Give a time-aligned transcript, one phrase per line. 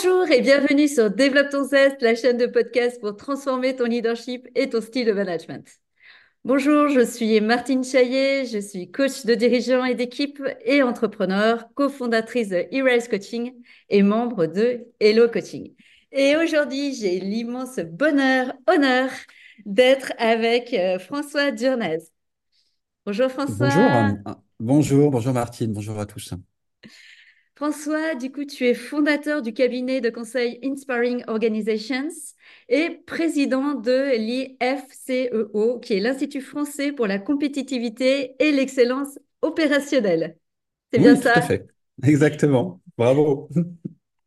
[0.00, 4.46] Bonjour et bienvenue sur Développe ton Zest, la chaîne de podcast pour transformer ton leadership
[4.54, 5.66] et ton style de management.
[6.44, 12.50] Bonjour, je suis Martine Chaillet, je suis coach de dirigeants et d'équipe et entrepreneur, cofondatrice
[12.50, 13.54] de e Coaching
[13.88, 15.74] et membre de Hello Coaching.
[16.12, 19.10] Et aujourd'hui, j'ai l'immense bonheur, honneur
[19.66, 21.98] d'être avec euh, François Durnez.
[23.04, 23.68] Bonjour François.
[23.68, 26.34] Bonjour, euh, bonjour, bonjour Martine, bonjour à tous.
[27.58, 32.06] François, du coup, tu es fondateur du cabinet de conseil Inspiring Organizations
[32.68, 40.36] et président de l'IFCEO, qui est l'Institut français pour la compétitivité et l'excellence opérationnelle.
[40.92, 41.66] C'est bien ça Tout à fait,
[42.04, 42.80] exactement.
[42.96, 43.48] Bravo.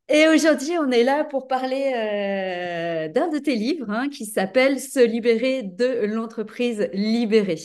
[0.09, 4.77] Et aujourd'hui, on est là pour parler euh, d'un de tes livres hein, qui s'appelle
[4.77, 7.61] Se libérer de l'entreprise libérée.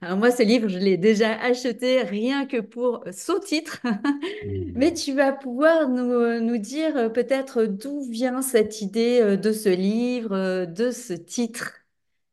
[0.00, 3.80] Alors moi, ce livre, je l'ai déjà acheté rien que pour son titre.
[4.74, 9.52] Mais tu vas pouvoir nous, nous dire euh, peut-être d'où vient cette idée euh, de
[9.52, 11.72] ce livre, euh, de ce titre.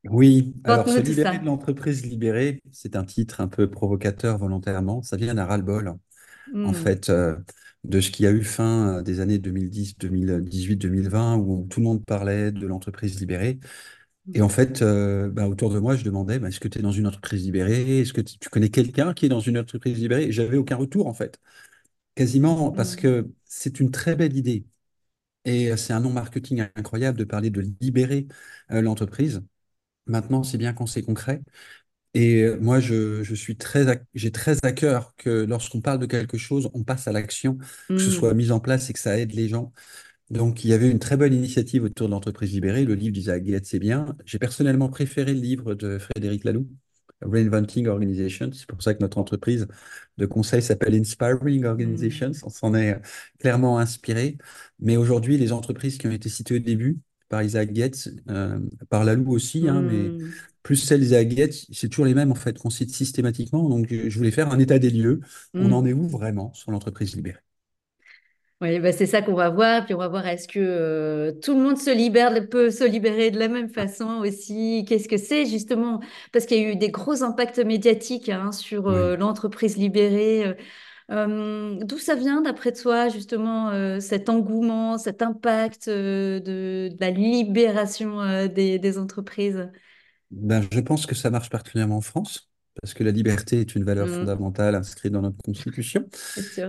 [0.07, 5.01] Oui, alors Se libérer de l'entreprise libérée, c'est un titre un peu provocateur volontairement.
[5.01, 5.95] Ça vient d'un ras-le-bol,
[6.53, 6.73] en mmh.
[6.75, 7.11] fait,
[7.83, 12.05] de ce qui a eu fin des années 2010, 2018, 2020, où tout le monde
[12.05, 13.59] parlait de l'entreprise libérée.
[14.33, 16.81] Et en fait, euh, bah, autour de moi, je demandais, bah, est-ce que tu es
[16.81, 17.99] dans une entreprise libérée?
[17.99, 20.31] Est-ce que tu connais quelqu'un qui est dans une entreprise libérée?
[20.31, 21.39] J'avais aucun retour, en fait.
[22.15, 22.99] Quasiment, parce mmh.
[23.01, 24.65] que c'est une très belle idée.
[25.45, 28.27] Et euh, c'est un nom marketing incroyable de parler de libérer
[28.71, 29.43] euh, l'entreprise.
[30.07, 31.41] Maintenant, c'est bien quand c'est concret.
[32.13, 36.69] Et moi, je, suis très, j'ai très à cœur que lorsqu'on parle de quelque chose,
[36.73, 37.57] on passe à l'action,
[37.89, 38.13] que ce mmh.
[38.13, 39.73] soit mis en place et que ça aide les gens.
[40.31, 42.83] Donc, il y avait une très bonne initiative autour de l'entreprise libérée.
[42.83, 44.17] Le livre d'Isaac Guette, c'est bien.
[44.25, 46.67] J'ai personnellement préféré le livre de Frédéric Laloux,
[47.21, 48.49] Reinventing Organizations.
[48.53, 49.67] C'est pour ça que notre entreprise
[50.17, 52.29] de conseil s'appelle Inspiring Organizations.
[52.29, 52.43] Mmh.
[52.43, 52.99] On s'en est
[53.39, 54.37] clairement inspiré.
[54.79, 56.97] Mais aujourd'hui, les entreprises qui ont été citées au début
[57.29, 58.59] par Isaac Guette, euh,
[58.89, 60.31] par Laloux aussi, hein, mais mmh.
[60.63, 63.69] plus celles d'Isaac Guette, c'est toujours les mêmes en fait qu'on cite systématiquement.
[63.69, 65.21] Donc, je voulais faire un état des lieux.
[65.53, 65.73] On mmh.
[65.73, 67.39] en est où vraiment sur l'entreprise libérée
[68.61, 69.83] oui, bah c'est ça qu'on va voir.
[69.85, 73.29] Puis on va voir est-ce que euh, tout le monde se libère, peut se libérer
[73.29, 74.85] de la même façon aussi?
[74.87, 75.99] Qu'est-ce que c'est justement?
[76.31, 80.55] Parce qu'il y a eu des gros impacts médiatiques hein, sur euh, l'entreprise libérée.
[81.11, 88.79] Euh, d'où ça vient, d'après toi, justement, cet engouement, cet impact de, la libération des,
[88.79, 89.69] des entreprises?
[90.31, 92.49] Ben, Je pense que ça marche particulièrement en France
[92.81, 94.13] parce que la liberté est une valeur mmh.
[94.13, 96.07] fondamentale inscrite dans notre Constitution.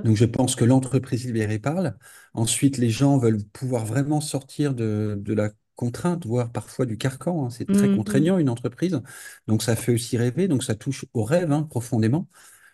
[0.05, 1.97] Donc je pense que l'entreprise libérée parle.
[2.35, 7.47] Ensuite, les gens veulent pouvoir vraiment sortir de, la contrainte, voire parfois du carcan.
[7.47, 7.51] Hein.
[7.51, 8.41] C'est très mmh, contraignant, mmh.
[8.41, 9.01] une entreprise.
[9.47, 12.29] Donc ça fait aussi rêver, donc ça touche au rêve hein, profondément.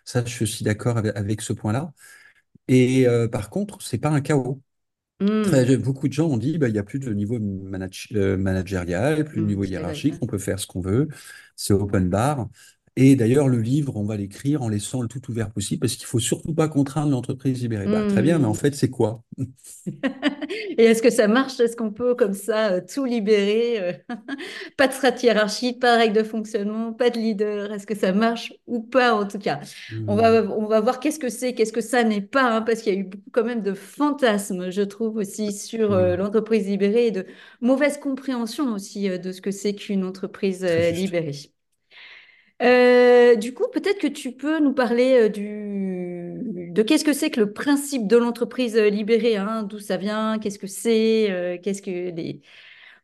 [0.05, 1.93] Ça, je suis d'accord avec, ce point-là.
[2.67, 4.61] Et euh, par contre, c'est pas un chaos.
[5.19, 9.23] Très, beaucoup de gens ont dit bah, il n'y a plus de niveau euh, managérial,
[9.23, 11.07] plus de niveau hiérarchique, on peut faire ce qu'on veut,
[11.55, 12.49] c'est open bar.
[12.95, 16.05] Et d'ailleurs, le livre, on va l'écrire en laissant le tout ouvert possible parce qu'il
[16.05, 17.87] faut surtout pas contraindre l'entreprise libérée.
[17.87, 18.55] Bah, très bien, mais en mmh.
[18.55, 19.23] fait, c'est quoi?
[20.77, 21.59] Et est-ce que ça marche?
[21.59, 23.93] Est-ce qu'on peut comme ça euh, tout libérer euh,
[24.77, 27.73] Pas de strat hiérarchie, pas de règle de fonctionnement, pas de leader.
[27.73, 29.59] Est-ce que ça marche ou pas en tout cas?
[30.07, 30.51] On, va, mmh.
[30.51, 32.97] on va voir qu'est-ce que c'est, qu'est-ce que ça n'est pas, hein, parce qu'il y
[32.97, 36.19] a eu beaucoup quand même de fantasmes, je trouve, aussi sur euh, mmh.
[36.19, 37.25] l'entreprise libérée et de
[37.59, 41.52] mauvaise compréhension aussi de ce que c'est qu'une entreprise libérée.
[42.61, 46.71] Euh, du coup, peut-être que tu peux nous parler euh, du...
[46.71, 50.39] de qu'est-ce que c'est que le principe de l'entreprise euh, libérée, hein, d'où ça vient,
[50.39, 52.41] qu'est-ce que c'est, qu'est-ce que les...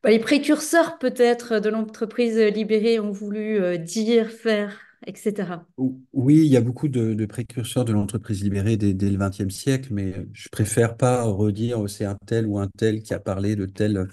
[0.01, 5.65] Bah, les précurseurs peut-être de l'entreprise libérée ont voulu dire, faire, etc.
[6.13, 10.13] Oui, il y a beaucoup de, précurseurs de l'entreprise libérée dès, le XXe siècle, mais
[10.31, 14.07] je préfère pas redire c'est un tel ou un tel qui a parlé de telle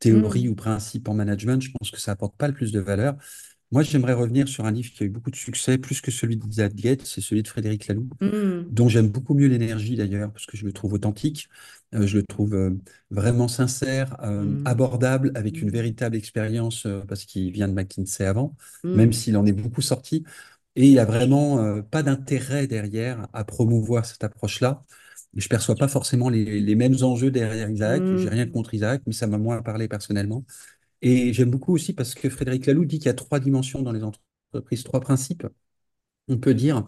[0.00, 0.50] théorie mmh.
[0.50, 1.62] ou principe en management.
[1.62, 3.16] Je pense que ça apporte pas le plus de valeur.
[3.70, 6.36] Moi, j'aimerais revenir sur un livre qui a eu beaucoup de succès, plus que celui
[6.36, 8.62] d'Isaac Gates, c'est celui de Frédéric Laloux, mmh.
[8.70, 11.50] dont j'aime beaucoup mieux l'énergie d'ailleurs, parce que je le trouve authentique,
[11.94, 12.70] euh, je le trouve euh,
[13.10, 14.66] vraiment sincère, euh, mmh.
[14.66, 19.52] abordable, avec une véritable expérience, parce qu'il vient de McKinsey avant, même s'il en est
[19.52, 20.24] beaucoup sorti.
[20.74, 24.84] Et il a vraiment pas d'intérêt derrière à promouvoir cette approche-là.
[25.34, 28.00] Je ne perçois pas forcément les, les, mêmes enjeux derrière Isaac.
[28.16, 30.44] J'ai rien contre Isaac, mais ça m'a moins parlé personnellement.
[31.02, 33.92] Et j'aime beaucoup aussi parce que Frédéric Laloux dit qu'il y a trois dimensions dans
[33.92, 35.46] les entreprises, trois principes.
[36.28, 36.86] On peut dire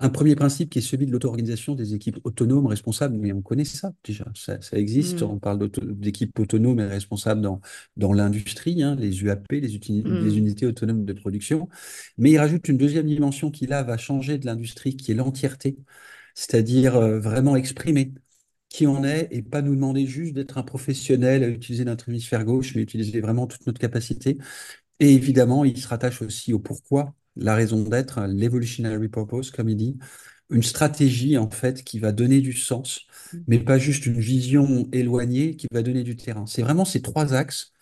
[0.00, 3.64] un premier principe qui est celui de l'auto-organisation des équipes autonomes responsables, mais on connaît
[3.64, 5.22] ça déjà, ça, existe.
[5.22, 5.26] Mm.
[5.26, 7.60] On parle d'équipes autonomes et responsables dans,
[7.96, 10.24] dans l'industrie, hein, les UAP, les, mm.
[10.24, 11.68] les, unités autonomes de production.
[12.16, 15.76] Mais il rajoute une deuxième dimension qui là va changer de l'industrie, qui est l'entièreté,
[16.34, 18.14] c'est-à-dire euh, vraiment exprimer
[18.68, 22.44] qui on est et pas nous demander juste d'être un professionnel, à utiliser notre hémisphère
[22.44, 24.38] gauche, mais utiliser vraiment toute notre capacité.
[25.00, 29.76] Et évidemment, il se rattache aussi au pourquoi, la raison d'être, l'evolutionary purpose, comme il
[29.76, 29.98] dit,
[30.50, 33.38] une stratégie en fait qui va donner du sens, mm.
[33.48, 36.46] mais pas juste une vision éloignée qui va donner du terrain.
[36.46, 37.72] C'est vraiment ces trois axes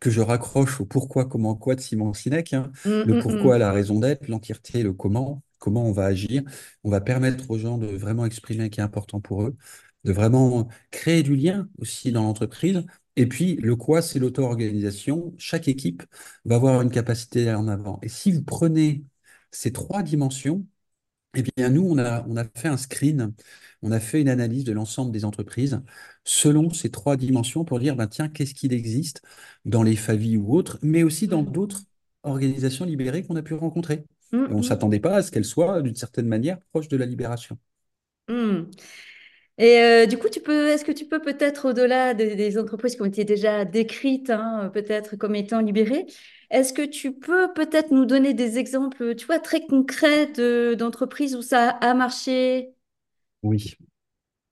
[0.00, 2.52] que je raccroche au pourquoi, comment, quoi de Simon Sinek.
[2.52, 2.70] Hein.
[2.84, 6.42] Mm, le mm, pourquoi, la raison d'être, l'entièreté, le comment, comment on va agir.
[6.84, 9.56] On va permettre aux gens de vraiment exprimer ce qui est important pour eux,
[10.06, 12.84] de vraiment créer du lien aussi dans l'entreprise.
[13.16, 15.34] Et puis, le quoi, c'est l'auto-organisation.
[15.38, 16.04] Chaque équipe
[16.44, 17.98] va avoir une capacité en avant.
[18.02, 19.04] Et si vous prenez
[19.50, 20.66] ces trois dimensions,
[21.34, 23.34] eh bien, nous, on a, on a fait un screen,
[23.82, 25.82] on a fait une analyse de l'ensemble des entreprises
[26.24, 29.22] selon ces trois dimensions pour dire, ben, tiens, qu'est-ce qu'il existe
[29.64, 31.52] dans les familles ou autres, mais aussi dans mmh.
[31.52, 31.82] d'autres
[32.22, 34.04] organisations libérées qu'on a pu rencontrer.
[34.32, 34.62] Mmh, on ne mmh.
[34.62, 37.58] s'attendait pas à ce qu'elles soient, d'une certaine manière, proches de la libération.
[39.58, 43.02] Et euh, du coup, tu peux, est-ce que tu peux peut-être, au-delà des, entreprises qui
[43.02, 46.06] ont été déjà décrites, hein, peut-être comme étant libérées,
[46.50, 50.26] est-ce que tu peux peut-être nous donner des exemples, tu vois, très concrets
[50.76, 52.74] d'entreprises où ça a marché?
[53.42, 53.76] Oui,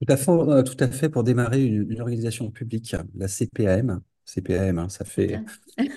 [0.00, 4.00] tout à fait, euh, tout à fait pour démarrer une, organisation publique, la CPAM.
[4.24, 5.38] CPAM, hein, ça, fait,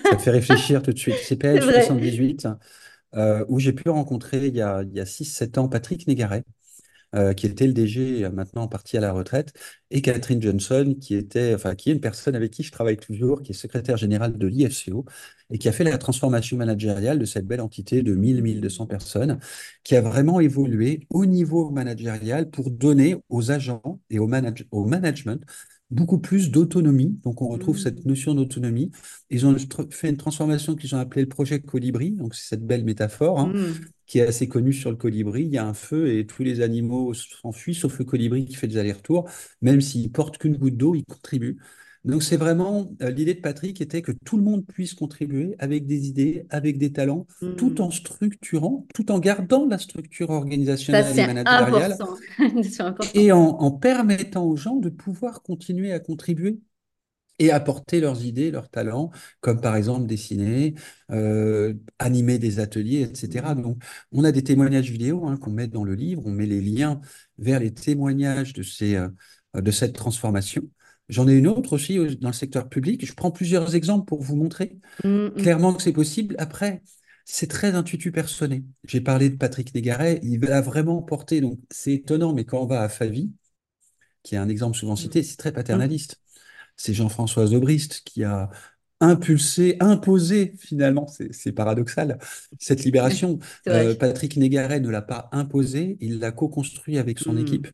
[0.03, 1.15] ça fait réfléchir tout de suite.
[1.27, 2.47] CPAM 78,
[3.15, 6.43] euh, où j'ai pu rencontrer il y a, il y a 6-7 ans Patrick Négaret,
[7.17, 9.53] euh, qui était le DG, euh, maintenant parti à la retraite,
[9.89, 13.55] et Catherine Johnson, qui, était, est une personne avec qui je travaille toujours, qui est
[13.55, 15.05] secrétaire générale de l'IFCO,
[15.49, 19.39] et qui a fait la transformation managériale de cette belle entité de 1000-1200 personnes,
[19.83, 25.41] qui a vraiment évolué au niveau managérial pour donner aux agents et au management
[25.89, 27.19] beaucoup plus d'autonomie.
[27.23, 28.09] Donc, on retrouve cette mmh.
[28.09, 28.91] notion d'autonomie.
[29.29, 29.55] Ils ont
[29.89, 32.11] fait une transformation qu'ils ont appelée le projet Colibri.
[32.11, 33.85] Donc, c'est cette belle métaphore hein, mmh.
[34.05, 35.43] qui est assez connue sur le colibri.
[35.43, 38.67] Il y a un feu et tous les animaux s'enfuient, sauf le colibri qui fait
[38.67, 39.29] des allers-retours.
[39.61, 41.57] Même s'il porte qu'une goutte d'eau, il contribue.
[42.07, 45.85] Donc, c'est vraiment euh, l'idée de Patrick était que tout le monde puisse contribuer avec
[45.85, 47.27] des idées, avec des talents,
[47.57, 47.81] tout mmh.
[47.81, 51.97] en structurant, tout en gardant la structure organisationnelle et managériale,
[53.13, 56.61] et en, permettant aux gens de pouvoir continuer à contribuer
[57.39, 59.11] et apporter leurs idées, leurs talents,
[59.41, 60.75] comme par exemple dessiner,
[61.11, 63.53] euh, animer des ateliers, etc.
[63.53, 63.61] Mmh.
[63.61, 63.83] Donc,
[64.13, 67.01] on a des témoignages vidéo hein, qu'on met dans le livre, on met les liens
[67.37, 69.09] vers les témoignages de, ces, euh,
[69.55, 70.63] de cette transformation.
[71.09, 73.05] J'en ai une autre aussi dans le secteur public.
[73.05, 75.33] Je prends plusieurs exemples pour vous montrer mm, mm.
[75.35, 76.35] clairement que c'est possible.
[76.37, 76.81] Après,
[77.25, 78.63] c'est très intuitu personné.
[78.85, 82.65] J'ai parlé de Patrick Négaret, il a vraiment porté, donc c'est étonnant, mais quand on
[82.65, 83.33] va à Favi,
[84.23, 86.21] qui est un exemple souvent cité, c'est très paternaliste.
[86.77, 88.49] C'est Jean-François Zobrist qui a
[88.99, 92.17] impulsé, imposé finalement, c'est paradoxal,
[92.59, 93.39] cette libération.
[93.67, 97.37] Euh, Patrick Négaret ne l'a pas imposé, il l'a co-construit avec son mm.
[97.39, 97.67] équipe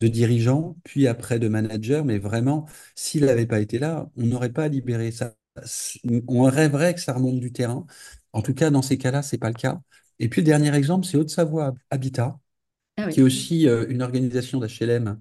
[0.00, 4.52] de dirigeants, puis après de managers, mais vraiment, s'il n'avait pas été là, on n'aurait
[4.52, 5.34] pas libéré ça.
[6.28, 7.84] On rêverait que ça remonte du terrain.
[8.32, 9.80] En tout cas, dans ces cas-là, ce n'est pas le cas.
[10.20, 12.38] Et puis, le dernier exemple, c'est Haute-Savoie Habitat,
[12.96, 15.18] ah qui est aussi euh, une organisation d'HLM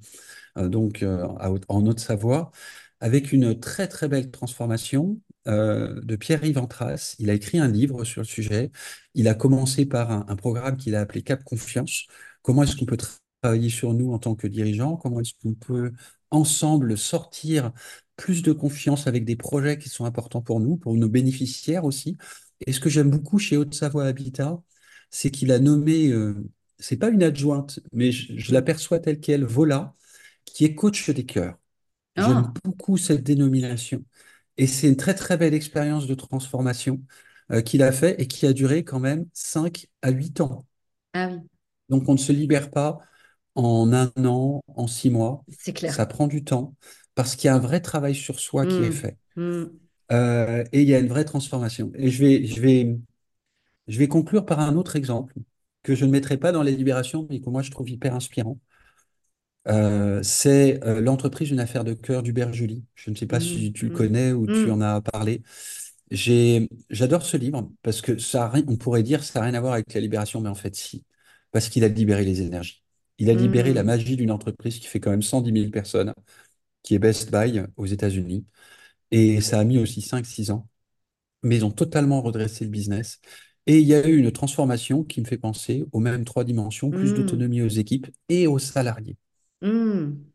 [0.57, 2.51] euh, donc, en Haute-Savoie,
[2.99, 7.15] avec une très, très belle transformation de Pierre-Yves Antras.
[7.19, 8.71] Il a écrit un livre sur le sujet.
[9.15, 12.05] Il a commencé par un, un programme qu'il a appelé Cap Confiance.
[12.41, 12.97] Comment est-ce qu'on peut
[13.41, 15.91] travailler sur nous en tant que dirigeants, comment est-ce qu'on peut
[16.31, 17.71] ensemble sortir
[18.15, 22.17] plus de confiance avec des projets qui sont importants pour nous, pour nos bénéficiaires aussi?
[22.65, 24.61] Et ce que j'aime beaucoup chez Haute-Savoie Habitat,
[25.09, 26.35] c'est qu'il a nommé, euh,
[26.77, 29.95] c'est pas une adjointe, mais je, l'aperçois telle qu'elle, Vola,
[30.45, 31.57] qui est coach des cœurs.
[32.17, 32.53] J'aime ah.
[32.63, 34.03] beaucoup cette dénomination.
[34.59, 37.01] Et c'est une très très belle expérience de transformation
[37.51, 40.65] euh, qu'il a fait et qui a duré quand même 5 à 8 ans.
[41.13, 41.39] Ah oui.
[41.87, 42.99] Donc on ne se libère pas
[43.55, 45.45] en un an, en six mois.
[45.57, 45.93] C'est clair.
[45.93, 46.75] Ça prend du temps
[47.15, 48.91] parce qu'il y a un vrai travail sur soi qui est mmh.
[48.91, 49.17] fait.
[49.37, 49.63] Mmh.
[50.11, 51.91] Euh, et il y a une vraie transformation.
[51.95, 52.97] Et je vais, je vais,
[53.87, 55.35] je vais conclure par un autre exemple
[55.83, 58.59] que je ne mettrai pas dans les libérations, mais que moi je trouve hyper inspirant.
[59.67, 62.83] Euh, c'est euh, l'entreprise Une affaire de cœur d'Hubert Julie.
[62.95, 63.73] Je ne sais pas si mmh.
[63.73, 65.41] tu le connais ou tu en as parlé.
[66.11, 69.73] J'adore ce livre parce que ça, on pourrait dire que ça n'a rien à voir
[69.73, 71.03] avec la libération, mais en fait, si.
[71.51, 72.83] Parce qu'il a libéré les énergies.
[73.17, 76.13] Il a libéré la magie d'une entreprise qui fait quand même 110 000 personnes,
[76.83, 78.45] qui est Best Buy aux États-Unis.
[79.11, 80.67] Et ça a mis aussi 5-6 ans.
[81.43, 83.19] Mais ils ont totalement redressé le business.
[83.67, 86.89] Et il y a eu une transformation qui me fait penser aux mêmes trois dimensions,
[86.89, 89.17] plus d'autonomie aux équipes et aux salariés.
[89.61, 90.29] Hmm.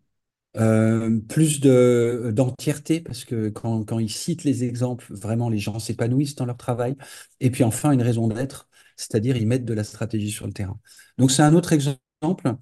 [0.56, 5.80] Euh, plus de, d'entièreté, parce que quand, quand ils citent les exemples, vraiment les gens
[5.80, 6.96] s'épanouissent dans leur travail.
[7.40, 10.78] Et puis enfin, une raison d'être, c'est-à-dire ils mettent de la stratégie sur le terrain.
[11.18, 12.54] Donc c'est un autre exemple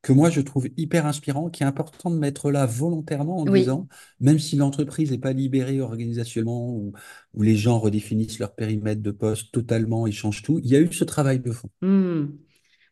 [0.00, 3.88] que moi je trouve hyper inspirant, qui est important de mettre là volontairement en disant,
[4.20, 6.92] même si l'entreprise n'est pas libérée organisationnellement ou,
[7.34, 10.80] où les gens redéfinissent leur périmètre de poste totalement, ils changent tout, il y a
[10.80, 11.68] eu ce travail de fond.
[11.82, 12.26] Hmm.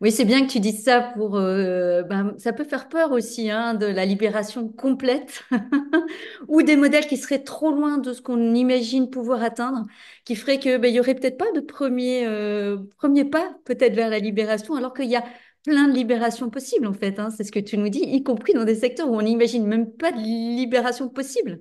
[0.01, 1.37] Oui, c'est bien que tu dises ça pour.
[1.37, 5.45] Euh, ben, ça peut faire peur aussi hein, de la libération complète
[6.49, 9.87] ou des modèles qui seraient trop loin de ce qu'on imagine pouvoir atteindre,
[10.25, 13.95] qui ferait que ben, il y aurait peut-être pas de premier euh, premier pas peut-être
[13.95, 15.25] vers la libération, alors qu'il y a
[15.65, 17.19] plein de libérations possibles en fait.
[17.19, 19.67] Hein, c'est ce que tu nous dis, y compris dans des secteurs où on n'imagine
[19.67, 21.61] même pas de libération possible.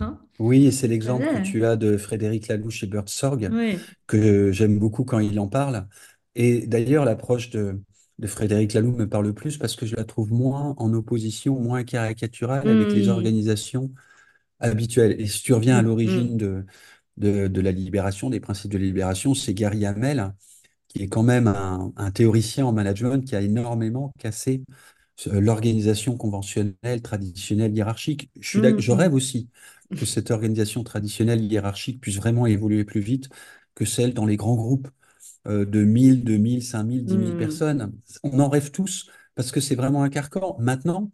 [0.00, 3.50] Hein oui, et c'est l'exemple que tu as de Frédéric Laloux chez Sorg,
[4.06, 5.86] que j'aime beaucoup quand il en parle.
[6.36, 7.80] Et d'ailleurs, l'approche de,
[8.26, 12.68] Frédéric Laloux me parle plus parce que je la trouve moins en opposition, moins caricaturale
[12.68, 13.10] avec les mmh.
[13.10, 13.90] organisations
[14.60, 15.20] habituelles.
[15.20, 16.64] Et si tu reviens à mmh, l'origine mmh.
[17.16, 20.32] de, de, la libération, des principes de libération, c'est Gary Hamel,
[20.88, 24.64] qui est quand même un, théoricien en management qui a énormément cassé
[25.26, 28.30] l'organisation conventionnelle, traditionnelle, hiérarchique.
[28.40, 29.48] Je, je rêve aussi
[29.96, 33.28] que cette organisation traditionnelle, hiérarchique puisse vraiment évoluer plus vite
[33.74, 34.88] que celle dans les grands groupes
[35.46, 37.92] de 1000, 2000, 5000, 10 000 personnes.
[38.22, 40.56] On en rêve tous parce que c'est vraiment un carcan.
[40.58, 41.10] Maintenant,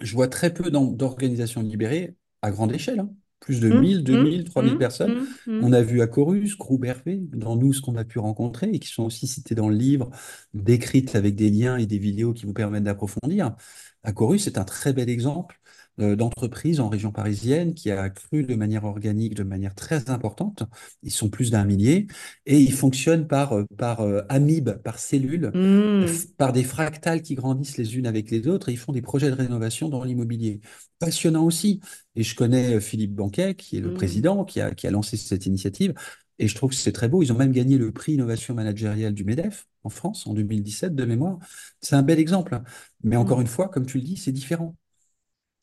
[0.00, 3.00] je vois très peu d'organisations libérées à grande échelle.
[3.00, 3.10] Hein.
[3.40, 5.14] Plus de 1000, 2000, 3000 personnes.
[5.46, 5.64] Mmh, mmh.
[5.64, 8.80] On a vu à Chorus, Groupe Hervé, dans nous, ce qu'on a pu rencontrer et
[8.80, 10.10] qui sont aussi cités dans le livre,
[10.54, 13.54] décrites avec des liens et des vidéos qui vous permettent d'approfondir.
[14.02, 15.60] À Chorus, c'est un très bel exemple
[16.00, 20.62] euh, d'entreprise en région parisienne qui a cru de manière organique, de manière très importante.
[21.02, 22.06] Ils sont plus d'un millier
[22.46, 26.06] et ils fonctionnent par, euh, par euh, amibes, par cellules, mmh.
[26.36, 29.28] par des fractales qui grandissent les unes avec les autres et ils font des projets
[29.28, 30.60] de rénovation dans l'immobilier.
[31.00, 31.80] Passionnant aussi.
[32.14, 33.94] Et je connais Philippe Banquet, qui est le mmh.
[33.94, 35.94] président, qui a, qui a lancé cette initiative.
[36.38, 37.24] Et je trouve que c'est très beau.
[37.24, 41.04] Ils ont même gagné le prix innovation managériale du MEDEF en France en 2017 de
[41.04, 41.38] mémoire.
[41.80, 42.60] C'est un bel exemple.
[43.02, 43.42] Mais encore mmh.
[43.42, 44.76] une fois, comme tu le dis, c'est différent.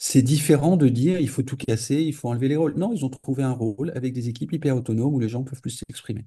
[0.08, 2.76] C'est différent de dire il faut tout casser, il faut enlever les rôles.
[2.78, 5.62] Non, ils ont trouvé un rôle avec des équipes hyper autonomes où les gens peuvent
[5.62, 6.26] plus s'exprimer.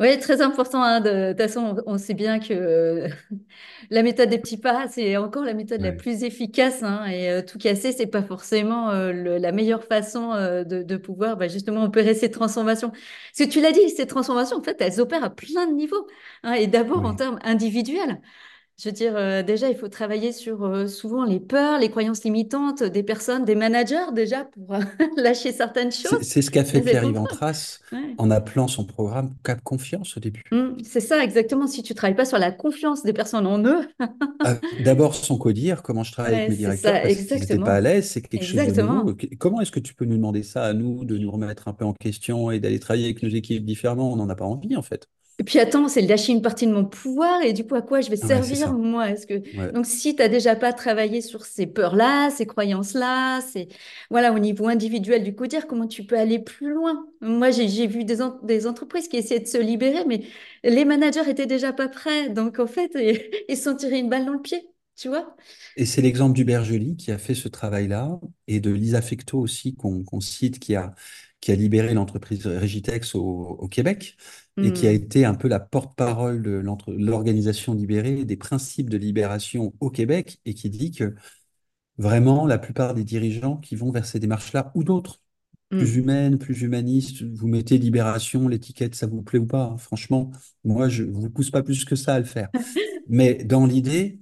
[0.00, 0.82] Oui, très important.
[0.82, 3.08] Hein, de, toute façon, on, sait bien que euh,
[3.90, 6.82] la méthode des petits pas, c'est encore la méthode la plus efficace.
[6.82, 10.30] Hein, et euh, tout casser, c'est pas forcément euh, la meilleure façon
[10.66, 12.90] de, pouvoir bah, justement opérer ces transformations.
[12.90, 16.08] Parce que tu l'as dit, ces transformations, en fait, elles opèrent à plein de niveaux.
[16.42, 18.20] Hein, et d'abord en termes individuels.
[18.82, 22.24] Je veux dire, euh, déjà, il faut travailler sur euh, souvent les peurs, les croyances
[22.24, 24.80] limitantes des personnes, des managers, déjà, pour euh,
[25.18, 26.22] lâcher certaines choses.
[26.22, 27.20] C'est ce qu'a fait Pierre-Yves
[28.16, 30.44] en appelant son programme Cap Confiance au début.
[30.50, 31.66] Mmh, c'est ça, exactement.
[31.66, 33.80] Si tu ne travailles pas sur la confiance des personnes en eux.
[34.42, 37.80] Ah, d'abord, son codir, comment je travaille avec mes directeurs, parce qu'ils n'étaient pas à
[37.82, 39.14] l'aise, c'est quelque chose de nouveau.
[39.38, 41.84] Comment est-ce que tu peux nous demander ça à nous, de nous remettre un peu
[41.84, 44.10] en question et d'aller travailler avec nos équipes différemment?
[44.10, 45.08] On n'en a pas envie, en fait.
[45.40, 48.02] Et puis attends, c'est lâcher une partie de mon pouvoir et du coup à quoi
[48.02, 49.08] je vais servir moi?
[49.10, 49.42] Est-ce que
[49.72, 53.68] donc si tu n'as déjà pas travaillé sur ces peurs-là, ces croyances-là, c'est
[54.10, 57.06] voilà au niveau individuel du codir, comment tu peux aller plus loin?
[57.22, 60.26] Moi j'ai vu des, des entreprises qui essayaient de se libérer, mais
[60.62, 62.90] les managers étaient déjà pas prêts, donc en fait
[63.48, 64.68] ils se sont tirés une balle dans le pied.
[64.94, 65.34] Tu vois?
[65.76, 69.74] Et c'est l'exemple du Bergely qui a fait ce travail-là et de Lisa Fecto aussi
[69.74, 70.94] qu'on cite qui a,
[71.40, 74.16] qui a libéré l'entreprise Regitex au Québec
[74.62, 74.94] et qui a hmm.
[74.94, 80.54] été un peu la porte-parole de l'organisation libérée, des principes de libération au Québec, et
[80.54, 81.14] qui dit que
[81.98, 85.20] vraiment la plupart des dirigeants qui vont vers ces démarches-là, ou d'autres,
[85.68, 85.98] plus hmm.
[86.00, 89.78] humaines, plus humanistes, vous mettez libération, l'étiquette, ça vous plaît ou pas, hein.
[89.78, 90.30] franchement,
[90.64, 92.48] moi, je ne vous pousse pas plus que ça à le faire.
[93.08, 94.18] Mais dans l'idée,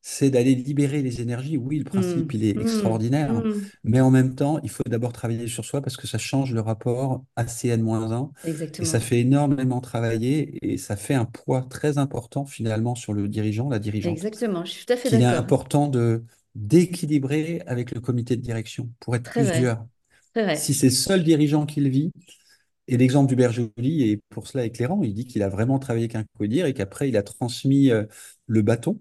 [0.00, 1.56] c'est d'aller libérer les énergies.
[1.56, 2.36] Oui, le principe, mmh.
[2.36, 2.60] il est mmh.
[2.60, 3.42] extraordinaire, hein.
[3.44, 3.52] mmh.
[3.84, 6.60] mais en même temps, il faut d'abord travailler sur soi parce que ça change le
[6.60, 8.30] rapport à CN-1
[8.80, 13.28] et ça fait énormément travailler et ça fait un poids très important finalement sur le
[13.28, 14.16] dirigeant, la dirigeante.
[14.16, 15.28] Exactement, je suis tout à fait d'accord.
[15.28, 16.24] Il est important de
[16.54, 19.84] d'équilibrer avec le comité de direction pour être plus dur.
[20.56, 22.10] Si c'est seul dirigeant qui le vit,
[22.88, 26.14] et l'exemple du Bergely est pour cela éclairant, il dit qu'il a vraiment travaillé avec
[26.14, 28.04] un codir et qu'après il a transmis euh,
[28.46, 28.98] le bâton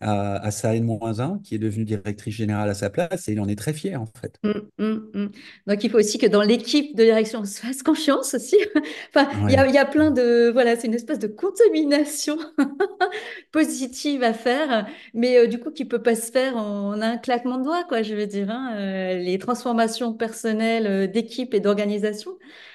[0.00, 3.56] à, à N-1, qui est devenue directrice générale à sa place, et il en est
[3.56, 4.38] très fier, en fait.
[4.42, 5.28] Mmh, mmh, mmh.
[5.66, 8.56] Donc, il faut aussi que dans l'équipe de direction, on se fasse confiance aussi.
[9.14, 10.50] enfin, il y, a, y, a plein de...
[10.52, 12.36] Voilà, c'est une espèce de contamination
[13.52, 17.16] positive à faire, mais euh, du coup, qui ne peut pas se faire en un
[17.16, 18.50] claquement de doigts, quoi, je veux dire.
[18.50, 18.74] Hein.
[18.76, 22.32] Euh, les transformations personnelles euh, d'équipe et d'organisation,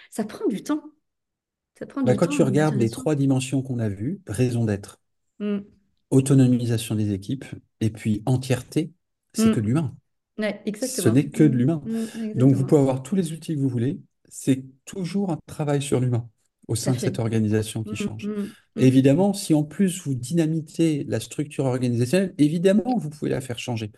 [0.10, 0.82] ça prend du temps.
[1.78, 5.00] Ça prend bah, du quand tu regardes les trois dimensions qu'on a vues, raison d'être,
[6.12, 7.46] autonomisation des équipes,
[7.80, 8.92] et puis entièreté,
[9.34, 9.56] c'est mm.
[9.56, 9.96] que de l'humain.
[10.38, 11.82] Ce n'est que de l'humain.
[11.86, 14.00] Mm, mm, Donc vous pouvez avoir tous les outils que vous voulez,
[14.30, 16.28] c'est toujours un travail sur l'humain.
[16.68, 18.30] au sein de cette organisation qui change.
[18.78, 23.92] évidemment, si en plus vous dynamitez la structure organisationnelle, évidemment, vous pouvez la faire changer.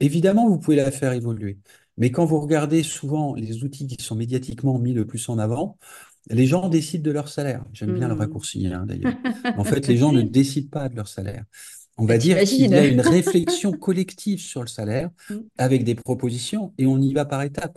[0.00, 1.58] Évidemment, vous pouvez la faire évoluer.
[1.98, 5.78] Mais quand vous regardez souvent les outils qui sont médiatiquement mis le plus en avant,
[6.28, 7.64] les gens décident de leur salaire.
[7.72, 8.18] J'aime bien le hmm.
[8.18, 9.14] raccourci, hein, d'ailleurs.
[9.56, 11.44] En fait, les gens ne décident pas de leur salaire.
[11.96, 15.38] On va dire qu'il y a une réflexion collective sur le salaire hmm.
[15.58, 17.76] avec des propositions et on y va par étapes.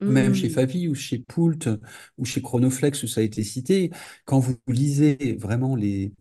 [0.00, 0.52] Même chez hmm.
[0.52, 1.70] Favi ou chez Poult
[2.18, 3.90] ou chez Chronoflex où ça a été cité,
[4.26, 6.12] quand vous lisez vraiment les,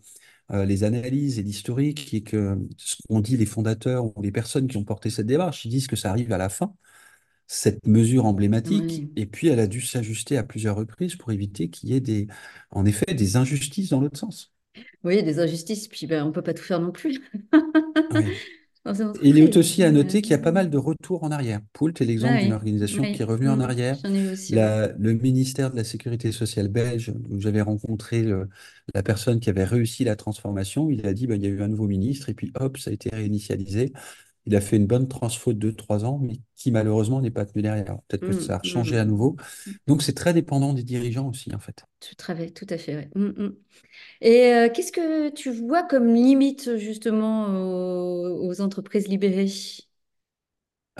[0.52, 4.68] euh, les analyses et l'historique et que ce qu'ont dit les fondateurs ou les personnes
[4.68, 6.74] qui ont porté cette démarche, ils disent que ça arrive à la fin
[7.48, 9.10] cette mesure emblématique.
[9.16, 12.28] Et puis, elle a dû s'ajuster à plusieurs reprises pour éviter qu'il y ait des,
[12.72, 14.54] en effet, des injustices dans l'autre sens.
[15.04, 17.22] Oui, des injustices, puis ben, on ne peut pas tout faire non plus.
[19.24, 21.60] Il est aussi à noter qu'il y a pas mal de retours en arrière.
[21.74, 23.98] Poult est l'exemple d'une organisation qui est revenue en mmh, arrière.
[24.04, 28.24] le ministère de la Sécurité sociale belge, où j'avais rencontré
[28.94, 31.64] la personne qui avait réussi la transformation, il a dit bah, il y a eu
[31.64, 33.92] un nouveau ministre, et puis hop, ça a été réinitialisé.
[34.46, 37.64] Il a fait une bonne transfo de 2-3 ans, mais qui malheureusement n'est pas tenu
[37.64, 37.98] derrière.
[38.08, 39.08] Peut-être que mmh, ça a mmh, changé à mmh.
[39.08, 39.36] nouveau.
[39.88, 41.84] Donc c'est très dépendant des dirigeants aussi, en fait.
[42.00, 43.10] Tout à fait, tout à fait.
[44.22, 49.52] Et euh, qu'est-ce que tu vois comme limite justement aux, entreprises libérées?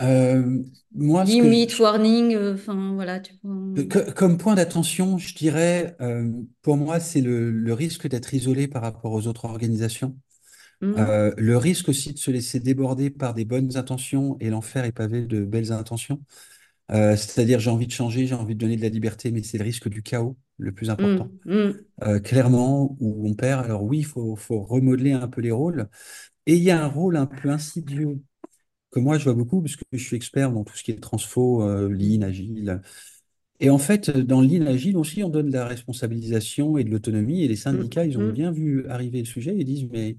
[0.02, 0.62] Euh,
[0.94, 3.22] moi, Limite, warning, euh, enfin voilà.
[4.14, 5.96] Comme point d'attention, je dirais,
[6.62, 10.16] pour moi, c'est le risque d'être isolé par rapport aux autres organisations.
[10.80, 10.94] Mmh.
[10.98, 14.92] Euh, le risque aussi de se laisser déborder par des bonnes intentions et l'enfer est
[14.92, 16.20] pavé de belles intentions.
[16.92, 19.58] Euh, c'est-à-dire, j'ai envie de changer, j'ai envie de donner de la liberté, mais c'est
[19.58, 21.30] le risque du chaos le plus important.
[21.44, 21.54] Mmh.
[21.54, 21.74] Mmh.
[22.04, 23.64] Euh, clairement, où on perd.
[23.64, 25.88] Alors oui, il faut, faut, remodeler un peu les rôles.
[26.46, 28.20] Et il y a un rôle un peu insidieux
[28.90, 31.00] que moi, je vois beaucoup, parce que je suis expert dans tout ce qui est
[31.00, 32.80] transfo, lean, agile.
[33.58, 36.90] Et en fait, dans le lean agile aussi, on donne de la responsabilisation et de
[36.90, 37.42] l'autonomie.
[37.42, 40.16] Et les syndicats, ils ont bien vu arriver le sujet et disent, mais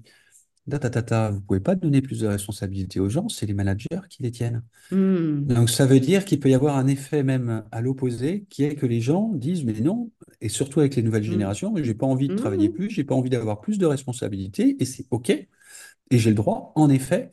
[0.68, 4.30] vous ne pouvez pas donner plus de responsabilités aux gens, c'est les managers qui les
[4.30, 4.62] tiennent.
[4.90, 5.44] Hmm.
[5.46, 8.74] Donc ça veut dire qu'il peut y avoir un effet même à l'opposé, qui est
[8.74, 11.32] que les gens disent mais non, et surtout avec les nouvelles hmm.
[11.32, 12.74] générations, je n'ai pas envie de travailler hmm.
[12.74, 15.48] plus, j'ai pas envie d'avoir plus de responsabilités, et c'est OK, et
[16.10, 17.30] j'ai le droit, en effet,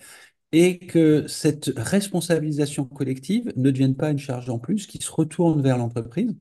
[0.52, 5.62] et que cette responsabilisation collective ne devienne pas une charge en plus, qui se retourne
[5.62, 6.36] vers l'entreprise,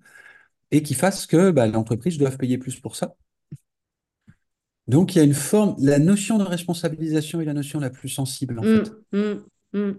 [0.71, 3.17] et qui fasse que bah, l'entreprise doit payer plus pour ça.
[4.87, 8.09] Donc, il y a une forme, la notion de responsabilisation est la notion la plus
[8.09, 8.92] sensible, en mmh, fait.
[9.12, 9.92] Mmh, mmh.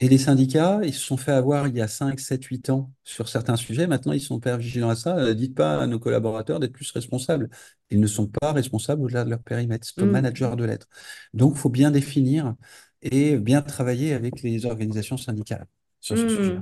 [0.00, 2.92] Et les syndicats, ils se sont fait avoir il y a 5, 7, 8 ans
[3.04, 3.86] sur certains sujets.
[3.86, 5.16] Maintenant, ils sont pas vigilants à ça.
[5.16, 7.48] Euh, dites pas à nos collaborateurs d'être plus responsables.
[7.90, 9.86] Ils ne sont pas responsables au-delà de leur périmètre.
[9.86, 10.88] C'est au manager de l'être.
[11.34, 12.54] Donc, il faut bien définir
[13.00, 15.66] et bien travailler avec les organisations syndicales
[16.00, 16.58] sur ce sujet.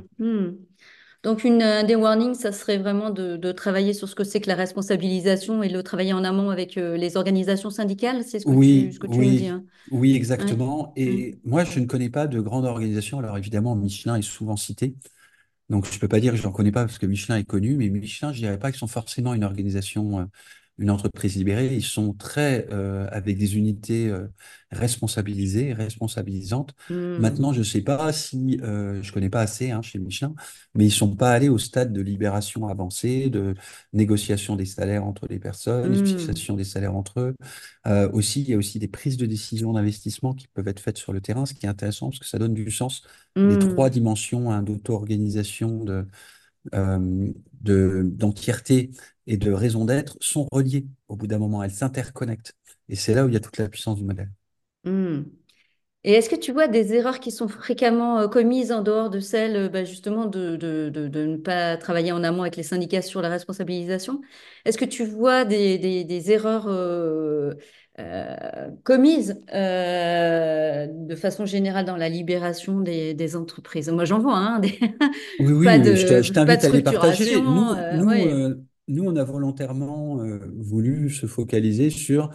[1.22, 4.48] Donc, une, un des warnings, ça serait vraiment de, travailler sur ce que c'est que
[4.48, 8.50] la responsabilisation et le travailler en amont avec euh, les organisations syndicales, c'est ce que
[8.50, 9.48] oui, tu, ce que tu oui, dis.
[9.48, 9.64] Hein.
[9.90, 10.92] Oui, exactement.
[10.96, 11.50] Et mm.
[11.50, 13.18] moi, je ne connais pas de grande organisation.
[13.18, 14.94] Alors, évidemment, Michelin est souvent cité.
[15.68, 17.44] Donc, je ne peux pas dire que je n'en connais pas parce que Michelin est
[17.44, 20.24] connu, mais Michelin, je ne dirais pas qu'ils sont forcément une organisation euh,
[20.80, 24.26] une entreprise libérée, ils sont très euh, avec des unités euh,
[24.72, 26.74] responsabilisées, responsabilisantes.
[26.88, 27.18] Hmm.
[27.18, 30.34] Maintenant, je ne sais pas si, euh, je connais pas assez hein, chez Michelin,
[30.74, 33.54] mais ils sont pas allés au stade de libération avancée, de
[33.92, 36.06] négociation des salaires entre les personnes, de hmm.
[36.06, 37.36] fixation des salaires entre eux.
[38.14, 41.12] aussi, il y a aussi des prises de décision d'investissement qui peuvent être faites sur
[41.12, 43.02] le terrain, ce qui est intéressant parce que ça donne du sens.
[43.36, 43.58] Les hmm.
[43.58, 46.06] trois dimensions hein, d'auto-organisation, de
[47.62, 48.90] d'entièreté
[49.30, 52.52] et de raison d'être sont reliées au bout d'un moment, elles s'interconnectent.
[52.88, 54.28] Et c'est là où il y a toute la puissance du modèle.
[54.82, 55.22] Hmm.
[56.02, 59.20] Et est-ce que tu vois des erreurs qui sont fréquemment euh, commises en dehors de
[59.20, 63.02] celles euh, bah, justement de, de, de, ne pas travailler en amont avec les syndicats
[63.02, 64.20] sur la responsabilisation?
[64.64, 67.54] Est-ce que tu vois des, des, des erreurs euh,
[68.82, 73.90] commises de façon générale dans la libération des, des entreprises?
[73.90, 74.76] Moi j'en vois, hein, des...
[75.38, 77.40] Oui, oui, je t'invite à les partager.
[77.40, 80.18] Nous, nous, nous, on a volontairement
[80.58, 82.30] voulu se focaliser sur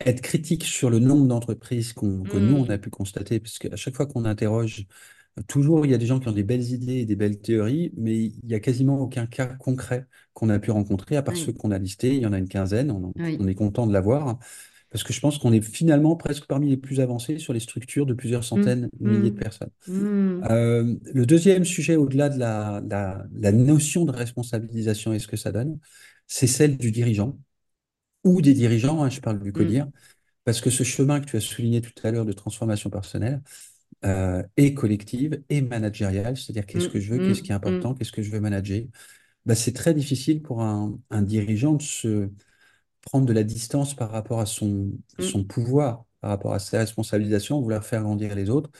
[0.00, 2.80] être critique sur le nombre d'entreprises que nous, on a mmh.
[2.80, 4.86] pu constater, parce qu'à chaque fois qu'on interroge,
[5.48, 7.92] toujours, il y a des gens qui ont des belles idées et des belles théories,
[7.96, 11.52] mais il n'y a quasiment aucun cas concret qu'on a pu rencontrer, à part ceux
[11.52, 12.14] qu'on a listés.
[12.14, 14.38] Il y en a une quinzaine, on, on est content de l'avoir,
[14.94, 18.06] parce que je pense qu'on est finalement presque parmi les plus avancés sur les structures
[18.06, 18.44] de plusieurs mmh.
[18.44, 19.40] centaines, de milliers de mmh.
[19.40, 19.70] personnes.
[19.88, 25.50] Euh, le deuxième sujet, au-delà de la, la, notion de responsabilisation et ce que ça
[25.50, 25.80] donne,
[26.28, 27.36] c'est celle du dirigeant
[28.22, 29.88] ou des dirigeants, hein, je parle du CODIR,
[30.44, 33.42] parce que ce chemin que tu as souligné tout à l'heure de transformation personnelle
[34.04, 38.12] euh, est collective et managériale, c'est-à-dire qu'est-ce que je veux, qu'est-ce qui est important, qu'est-ce
[38.12, 38.82] que je veux manager.
[39.44, 42.30] bah, c'est très difficile pour un, dirigeant de se
[43.06, 45.46] prendre de la distance par rapport à son, son mm.
[45.46, 48.70] pouvoir, par rapport à ses responsabilisations, vouloir faire grandir les autres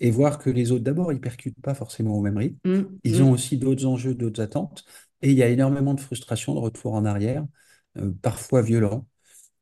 [0.00, 2.58] et voir que les autres, d'abord, ils percutent pas forcément au même rythme.
[2.64, 2.98] Mm.
[3.04, 4.84] Ils ont aussi d'autres enjeux, d'autres attentes.
[5.22, 7.46] Et il y a énormément de frustration, de retour en arrière,
[7.98, 9.06] euh, parfois violent.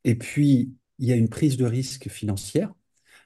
[0.04, 2.72] Et puis, il y a une prise de risque financière.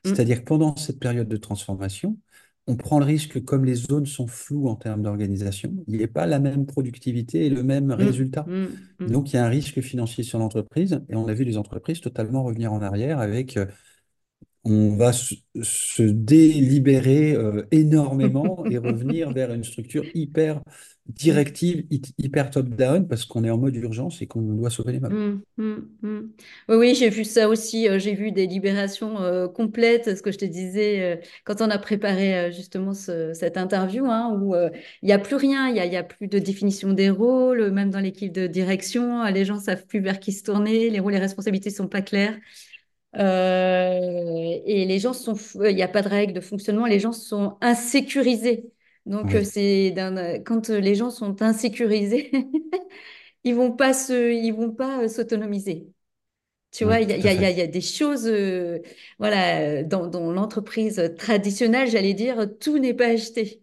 [0.05, 2.19] C'est-à-dire que pendant cette période de transformation,
[2.67, 6.03] on prend le risque que comme les zones sont floues en termes d'organisation, il n'y
[6.03, 8.45] ait pas la même productivité et le même mmh, résultat.
[8.47, 8.67] Mmh,
[9.01, 9.11] mmh.
[9.11, 12.01] Donc il y a un risque financier sur l'entreprise et on a vu les entreprises
[12.01, 13.67] totalement revenir en arrière avec euh,
[14.65, 20.63] on va se, délibérer euh, énormément et revenir vers une structure hyper
[21.07, 25.15] directive, hyper top-down, parce qu'on est en mode urgence et qu'on doit sauver les meubles.
[25.15, 26.21] Mmh, mmh, mmh.
[26.69, 27.89] Oui, j'ai vu ça aussi.
[27.89, 31.79] Euh, j'ai vu des libérations euh, complètes, ce que je te disais quand on a
[31.79, 36.29] préparé justement cette interview, hein, où il n'y a plus rien, il n'y a, plus
[36.29, 40.33] de définition des rôles, même dans l'équipe de direction, les gens savent plus vers qui
[40.33, 42.37] se tourner, les rôles et responsabilités sont pas clairs.
[43.19, 45.35] Euh, et les gens sont,
[45.65, 48.73] il n'y a pas de règles de fonctionnement, les gens sont insécurisés.
[49.07, 49.95] Donc, c'est
[50.45, 52.31] quand les gens sont insécurisés,
[53.45, 55.89] ils vont pas se, ils vont pas euh, s'autonomiser.
[56.71, 58.79] Tu vois, il y, y, a des choses, euh,
[59.19, 63.63] voilà, dans, dans l'entreprise traditionnelle, j'allais dire, tout n'est pas acheté.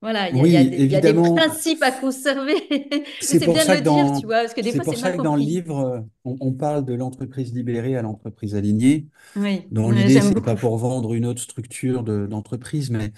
[0.00, 2.56] Voilà, il y, a des principes à conserver.
[3.20, 5.22] c'est bien de le dire, tu vois, parce que des fois, c'est pour ça que
[5.22, 9.06] dans le livre, on, parle de l'entreprise libérée à l'entreprise alignée.
[9.36, 9.62] Oui.
[9.70, 13.12] dont l'idée, c'est pas pour vendre une autre structure d'entreprise, mais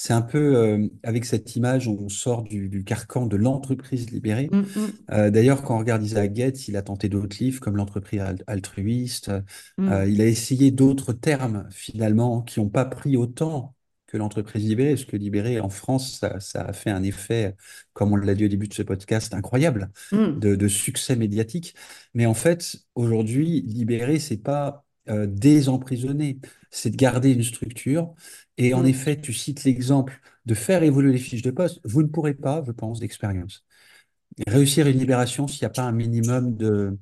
[0.00, 4.48] c'est un peu euh, avec cette image, on sort du, carcan de l'entreprise libérée.
[4.52, 4.92] Mm, mm.
[5.10, 9.32] Euh, d'ailleurs, quand on regarde Isaac Gates, il a tenté d'autres livres comme l'entreprise altruiste.
[9.76, 9.88] Mm.
[9.88, 13.74] Euh, il a essayé d'autres termes finalement qui n'ont pas pris autant
[14.06, 17.56] que l'entreprise libérée, parce que libérée en France, ça, a fait un effet,
[17.92, 20.38] comme on l'a dit au début de ce podcast, incroyable, hmm.
[20.38, 21.74] de, succès médiatique.
[22.14, 24.84] Mais en fait, aujourd'hui, libéré, c'est pas
[25.26, 26.38] désemprisonner,
[26.70, 28.14] c'est de garder une structure.
[28.58, 28.86] Et en hmm.
[28.86, 31.80] effet, tu cites l'exemple de faire évoluer les fiches de poste.
[31.84, 33.64] Vous ne pourrez pas, je pense, d'expérience,
[34.46, 36.98] réussir une libération s'il n'y a pas un minimum de,